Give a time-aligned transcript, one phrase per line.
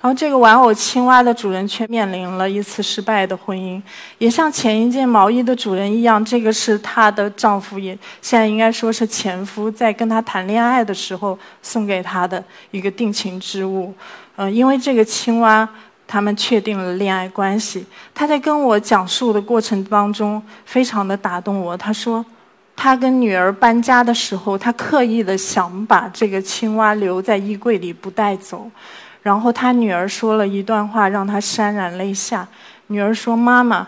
[0.00, 3.80] 然后，这个玩偶青蛙的主人却面临了一次失败的婚姻，
[4.18, 13.92] 也像前一件毛衣的主人一样，这个是她的丈夫，也现在应该说是前夫，在跟她谈恋爱的时候送给她的一个定情之物。
[14.36, 15.68] 嗯，因为这个青蛙，
[16.06, 17.84] 他们确定了恋爱关系。
[18.14, 21.76] 他在跟我讲述的过程当中，非常的打动我。
[21.76, 22.24] 他说，
[22.76, 28.70] 他跟女儿搬家的时候，他刻意的想把这个青蛙留在衣柜里不带走。
[29.26, 32.46] 然后他女儿说了一段话，让他潸然泪下。
[32.86, 33.84] 女儿说：“妈妈，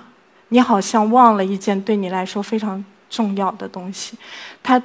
[0.48, 4.18] 你好像忘了一件对你来说非常重要的东西。”
[4.64, 4.82] 他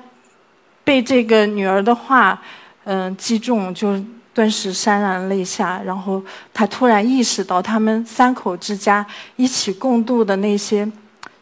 [0.84, 2.40] 被这个女儿的话，
[2.84, 4.00] 嗯，击中，就
[4.32, 5.82] 顿时潸然泪下。
[5.84, 6.22] 然后
[6.54, 9.04] 他突然意识到，他们三口之家
[9.38, 10.88] 一起共度的那些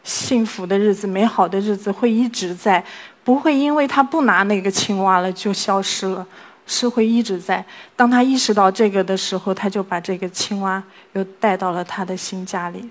[0.02, 2.82] 幸福的日子、美好的日子会一直在，
[3.22, 6.26] 不会因为他不拿那个青蛙了就消失了。
[6.72, 7.62] 是会一直在。
[7.94, 12.88] 当他意识到这个的时候，他就把这个青蛙又带到了他的新家里。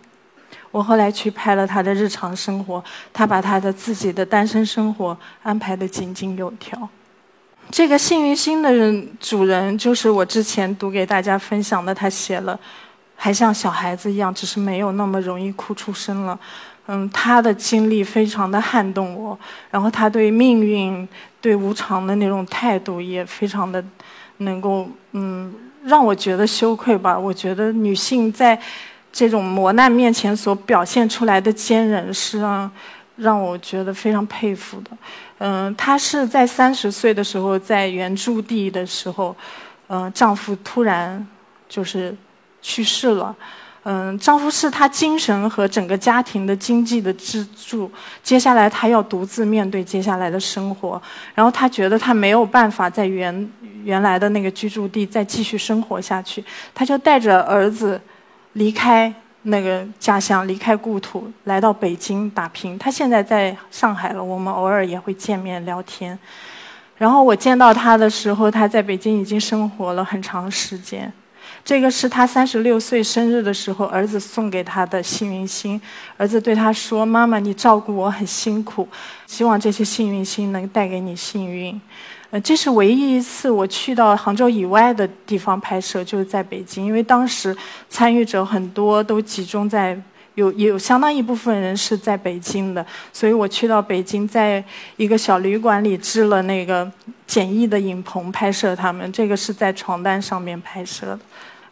[0.70, 6.88] 我后来去拍了他的日常生活，他把他的自己的单身生活安排的井井有条。
[7.72, 12.58] 这个幸运星的人主人就是我之前读给大家分享的，他写了，
[13.16, 16.38] 还像小孩子一样，只是没有那么容易哭出声了。
[16.94, 19.39] 嗯，他的经历非常的撼动我，
[19.70, 21.08] 然后他对命运、
[21.39, 23.81] 对无常的那种态度也非常的
[24.39, 25.53] 能够嗯
[25.86, 27.17] 让我觉得羞愧吧。
[27.17, 28.59] 我觉得女性在
[29.09, 32.69] 这种磨难面前所表现出来的坚韧是让
[33.16, 34.92] 让我觉得非常佩服的。
[35.38, 39.34] 嗯，她是在三十岁的时候在原住地的时候，
[39.88, 41.25] 嗯，丈夫突然
[41.69, 42.13] 就是
[42.62, 43.34] 去世了。
[43.84, 47.92] 嗯，丈夫是她精神和整个家庭的经济的支柱。
[48.22, 51.02] 接下来，她要独自面对接下来的生活。
[51.34, 53.50] 然后，她觉得她没有办法在原
[53.84, 56.44] 原来的那个居住地再继续生活下去。
[56.75, 58.00] 她就带着儿子
[58.53, 59.12] 离开
[59.42, 62.78] 那个家乡，离开故土，来到北京打拼。
[62.78, 66.18] 她现在在上海了，我们偶尔也会见面聊天。
[66.98, 71.12] 然后我见到她的时候，她在北京已经生活了很长时间。
[71.63, 75.79] 这个是他三十六岁生日的时候，儿子送给他的幸运星。
[76.18, 78.88] 儿子对他说：“妈妈，你照顾我很辛苦，
[79.28, 81.80] 希望这些幸运星能带给你幸运。”
[82.31, 87.56] 呃，这是唯一一次我去到杭州以外的地方拍摄，就是在北京，因为当时
[87.90, 90.01] 参与者很多都集中在
[90.36, 94.64] 有有相当一部分人是在北京的，所以我去到北京，在
[94.96, 96.90] 一个小旅馆里支了那个
[97.28, 99.12] 简易的影棚拍摄他们。
[99.12, 101.19] 这个是在床单上面拍摄的。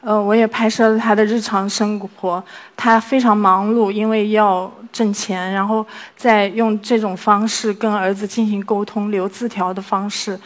[0.02, 2.42] 呃，我也拍摄了他的日常生活，
[2.78, 10.40] 他非常忙碌，因为要挣钱，然后再用这种方式跟儿子进行沟通，留字条的方式。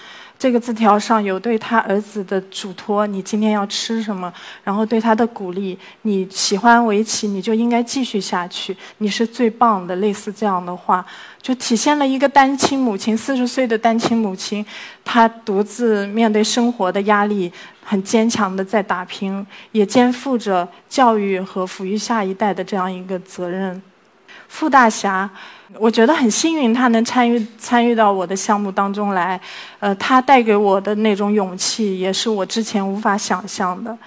[0.43, 4.29] 这个字条上有对他儿子的嘱托：“你今天要吃什么？”
[4.61, 11.05] 然后对他的鼓励：“你喜欢围棋，你就应该继续下去，你是最棒的。”类似这样的话，
[11.41, 14.65] 就体现了一个单亲母亲，四十岁的单亲母亲，
[15.05, 17.49] 她独自面对生活的压力，
[17.81, 23.81] 很坚强的在打拼，也肩负着教育和抚育下一代的这样一个责任。
[24.47, 25.29] 傅大侠。
[25.79, 29.39] 我觉得很幸运，他能参与参与到我的项目当中来，
[29.79, 33.97] 呃，他带给我的那种勇气，也是我之前无法想象的。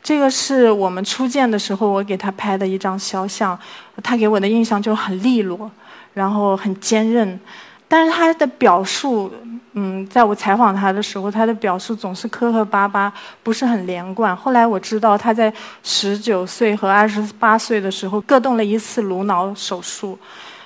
[0.00, 3.58] 这个是我们初见的时候，我给他拍的一张肖像，
[4.04, 5.68] 他给我的印象就很利落，
[6.14, 7.40] 然后很坚韧，
[7.88, 9.32] 但是他的表述，
[9.74, 14.36] 嗯，在我采访他的时候，他的表述总是磕磕巴巴，不是很连贯。
[14.36, 15.52] 后来我知道他在
[15.82, 20.18] 十九岁和二十八岁的时候各动了一次颅脑手术。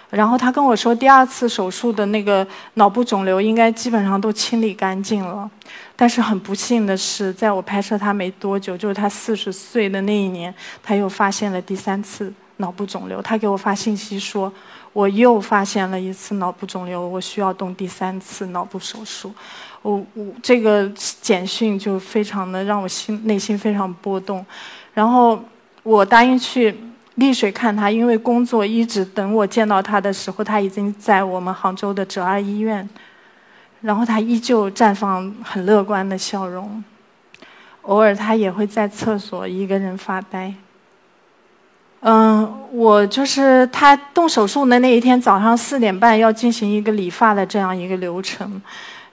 [0.08, 2.44] 然后他跟我说，第二次手术的那个
[2.74, 5.48] 脑部肿瘤应该基本上都清理干净了，
[5.94, 10.52] 但是很不幸的是，在我拍摄他没多久，就是他四十岁的那一年，
[10.82, 13.22] 他又发现了第三次脑部肿瘤。
[13.22, 14.52] 他给我发信息说，
[14.92, 19.32] 我又发现了一次脑部肿瘤，我需要动第三次脑部手术。
[19.82, 24.44] 我我这个简讯就非常的让我心内心非常波动，
[24.92, 25.42] 然后
[25.82, 26.76] 我答应去。
[27.16, 32.88] 丽水看他，因为工作一直等我见到他的时候，他已经在我们杭州的浙二医院。
[33.82, 36.82] 然后他依旧绽放很乐观的笑容，
[37.82, 40.54] 偶尔他也会在厕所一个人发呆。
[42.02, 48.60] 嗯，我就是他动手术的那一天早上四点半要进行一个理发的这样一个流程。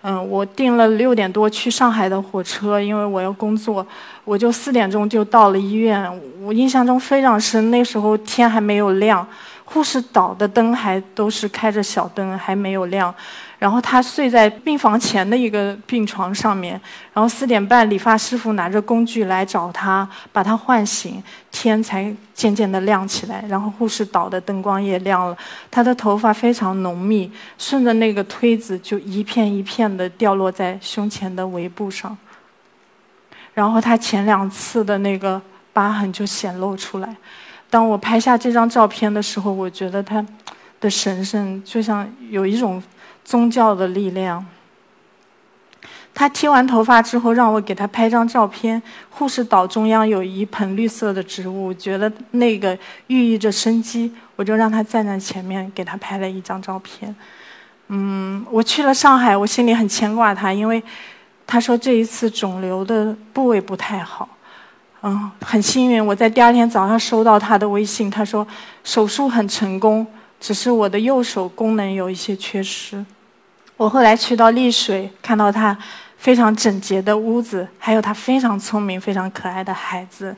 [0.03, 3.85] 嗯，我订了六点多去上海的火车，因为我要工作，
[4.23, 6.09] 我就四点钟就到了医院。
[6.41, 9.27] 我印象中非常深，那时候天还没有亮。
[9.69, 13.13] 护士岛的灯还都是开着小灯，还没有亮。
[13.59, 16.79] 然后他睡在病房前的一个病床上面。
[17.11, 21.21] 然后四点半，理发师傅拿着工具来找他，把他唤醒，
[21.51, 23.43] 天才渐渐的亮起来。
[23.49, 25.37] 然后护士岛的灯光也亮了。
[25.69, 32.17] 他的头发非常浓密，顺着那个推子就一片一片的掉落在胸前的围布上。
[33.53, 35.41] 然后他前两次的那个
[35.73, 37.13] 疤痕就显露出来。
[37.69, 40.25] 当我拍下这张照片的时候，我觉得他
[40.79, 42.81] 的神圣就像有一种
[43.25, 44.45] 宗教的力量。
[46.13, 48.81] 他剃完头发之后，让我给他拍张照片。
[49.11, 52.75] 护士岛中央有一盆绿色的植物，觉得那个
[53.05, 57.15] 寓意着生机，我就让他站在前面给他拍了一张照片。
[57.89, 60.81] 嗯，我去了上海，我心里很牵挂他，因为
[61.45, 64.27] 他说这一次肿瘤的部位不太好。
[65.03, 68.45] 嗯，很幸运，我在第二天早上收到他的微信，他说
[68.83, 70.05] 手术很成功，
[70.39, 73.05] 只是我的右手功能有一些缺失。
[73.77, 75.77] 我后来去到丽水，看到他
[76.17, 80.35] 非常整洁的屋子，还有他非常聪明、非常可爱的孩子。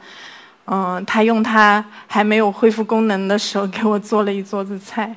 [0.65, 5.15] 嗯，他用他还没有恢复功能的时候给我做了一桌子菜。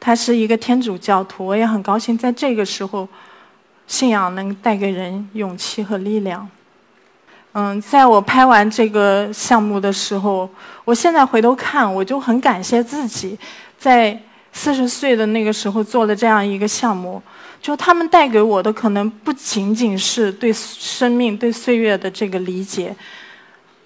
[0.00, 3.08] 他是一个天主教徒，我也很高兴，在这个时候，
[3.86, 6.48] 信仰能带给人勇气和力量。
[7.58, 10.46] 嗯，在我拍完这个项目的时候，
[10.84, 13.34] 我现在回头看，我就很感谢自己，
[13.78, 14.20] 在
[14.52, 17.22] 四十岁的那个时候做了这样一个项目。
[17.62, 22.94] 就他们带给我的，可能不仅仅是对生命、对岁月的这个理解。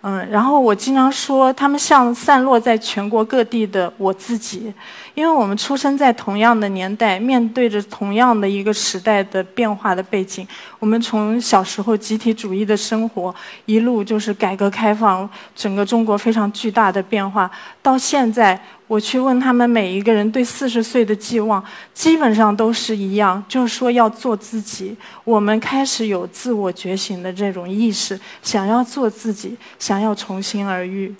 [0.03, 4.73] 嗯，然后我经常说，他们像散落在全国各地的我自己，
[5.15, 10.49] 因为我们出生在同样的年代，面对着同样的一个时代的变化的背景。
[10.79, 13.35] 我们从小时候集体主义的生活，
[13.67, 17.51] 一路就是改革开放，整个中国非常巨大的变化，
[17.83, 18.59] 到现在。
[18.91, 21.65] 我去问他们每一个人对四十岁的寄望，
[21.95, 24.97] 基本上都是一样，就是说要做自己。
[25.23, 31.15] 我们开始有自我觉醒的这种意识，想要做自己，想要重新而育。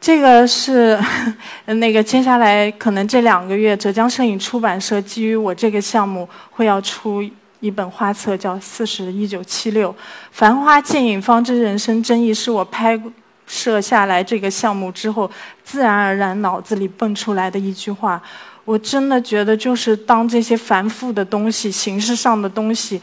[0.00, 0.98] 这个是
[1.66, 7.22] 那个接下来可能这两个月，浙江摄影出版社基于我这个项目会要出
[7.60, 9.92] 一本画册，叫《四十一九七六》，
[10.30, 12.98] 繁花渐影方知人生真意，是我拍。
[13.46, 15.30] 设下来这个项目之后，
[15.62, 18.20] 自然而然脑子里蹦出来的一句话，
[18.64, 23.00] 我真的觉得就是当这些繁复的东西、形式上的东西，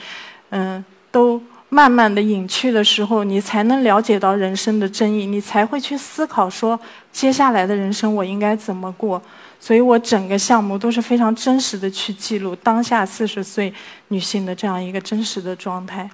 [0.49, 6.79] 嗯，都慢慢的隐去的时候，你才能了解到人生的真意，你才会去思考说
[7.11, 9.21] 接下来的人生我应该怎么过。
[9.59, 13.71] 所以我整个项目都是非常真实的去记录当下四十岁
[14.07, 16.09] 女性的这样一个真实的状态。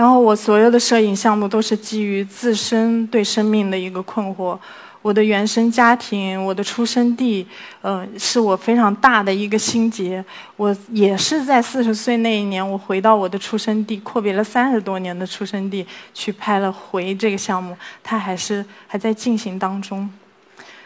[0.00, 4.58] 然后我所有的摄影项目都是基于自身对生命的一个困惑，
[5.02, 7.46] 我的原生家庭，我的出生地，
[7.82, 10.24] 呃，是我非常大的一个心结。
[10.56, 20.08] 我也是在四十岁那一年，我回到我的出生地，阔别了三十多年的出生地，去拍了《回》这个项目，它还是还在进行当中。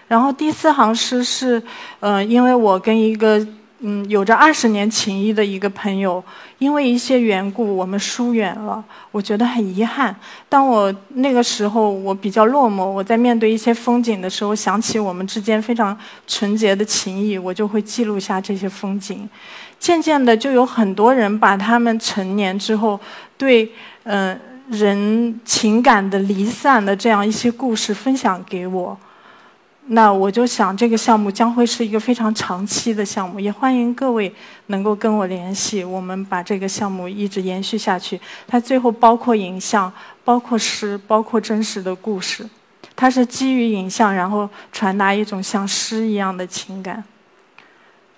[0.09, 1.63] 然后第四行诗是，
[2.01, 3.47] 呃，因为我跟一个。
[3.87, 6.25] 嗯，有着二十年情谊的一个朋友，
[6.59, 8.83] 因为一些缘故，我们疏远了。
[9.11, 10.17] 我觉得很遗憾。
[10.49, 15.95] 当我那个时候，我比较落寞，我在面对一些风景的时候，想起我们之间非常
[16.27, 19.29] 纯洁的情谊，我就会记录下这些风景。
[19.79, 22.99] 渐渐的，就有很多人把他们成年之后
[23.37, 23.71] 对
[24.05, 28.99] 嗯人情感的离散的这样一些故事分享给我。
[29.89, 34.35] 那我就想，这个项目将会是一个非常长期的项目，也欢迎各位
[34.69, 38.19] 能够跟我联系，我们把这个项目一直延续下去。
[38.47, 39.93] 它最后包括影像，
[40.25, 42.49] 包括诗，包括真实的故事。
[42.97, 47.05] 它是基于影像，然后传达一种像诗一样的情感。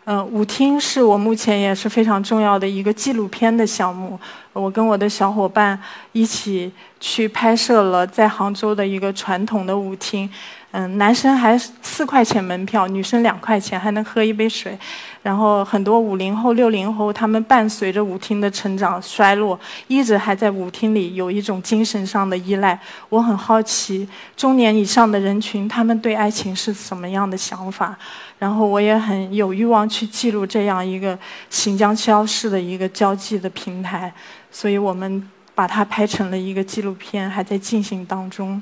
[0.05, 4.17] 嗯，舞厅是我目前也是非常重要的一个纪录片的项目。
[4.53, 5.77] 我跟我的小伙伴
[6.13, 6.71] 一起
[7.01, 10.31] 去拍摄了在杭州的一个传统的舞厅。
[10.79, 14.79] 嗯，男生还四块钱门票，女生两块钱，还能喝一杯水。
[15.23, 22.79] 然后很多五零后、六零后，他们伴随着舞厅的成长衰落，一直还在舞厅里有一种精神上的依赖。
[23.09, 24.07] 我很好奇，
[24.37, 27.97] 中年以上的人群，他们对爱情是什么样的想法？
[28.39, 31.19] 然后我也很有欲望去记录这样一个
[31.49, 34.13] 行将消逝的一个交际的平台，
[34.51, 38.61] 所以我们把它拍成了一个纪录片，还在进行当中。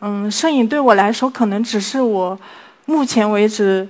[0.00, 2.38] 嗯，摄影对我来说可能只是我
[2.86, 3.86] 目前为止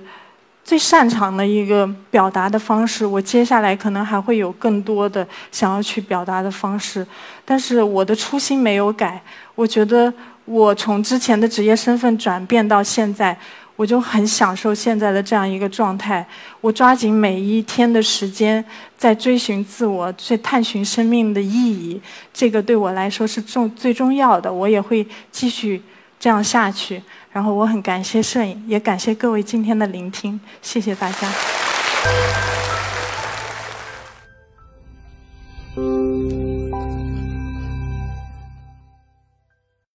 [0.63, 3.05] 最擅长的一个表达的方式。
[3.05, 7.05] 我接下来可能还会有更多的想要去表达的方式，
[7.45, 9.21] 但是我的初心没有改。
[9.55, 10.13] 我觉得
[10.45, 13.37] 我从之前的职业身份转变到现在。
[13.79, 16.27] 我就很享受现在的这样一个状态，
[16.59, 18.61] 我抓紧每一天的时间，
[18.97, 22.01] 在追寻自我，在探寻生命的意义。
[22.33, 25.81] 这个对我来说是重最重要的，我也会继续
[26.19, 27.01] 这样下去。
[27.31, 32.68] 然后我很感谢摄影，也感谢各位今天的聆听，谢谢大家。